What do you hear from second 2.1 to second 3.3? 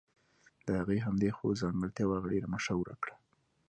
هغه ډېره مشهوره کړه.